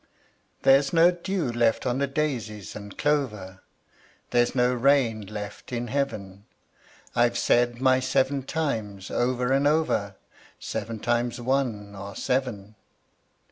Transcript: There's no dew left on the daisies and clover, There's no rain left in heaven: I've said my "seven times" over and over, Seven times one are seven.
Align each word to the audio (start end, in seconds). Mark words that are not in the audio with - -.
There's 0.63 0.91
no 0.91 1.11
dew 1.11 1.51
left 1.51 1.85
on 1.85 1.99
the 1.99 2.07
daisies 2.07 2.75
and 2.75 2.97
clover, 2.97 3.61
There's 4.31 4.55
no 4.55 4.73
rain 4.73 5.21
left 5.27 5.71
in 5.71 5.89
heaven: 5.89 6.45
I've 7.15 7.37
said 7.37 7.79
my 7.79 7.99
"seven 7.99 8.41
times" 8.41 9.11
over 9.11 9.51
and 9.53 9.67
over, 9.67 10.15
Seven 10.59 10.99
times 11.01 11.39
one 11.39 11.93
are 11.93 12.15
seven. 12.15 12.73